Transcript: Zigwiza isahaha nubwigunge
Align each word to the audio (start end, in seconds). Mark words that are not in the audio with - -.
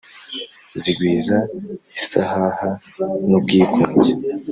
Zigwiza 0.81 1.37
isahaha 1.97 2.69
nubwigunge 3.27 4.11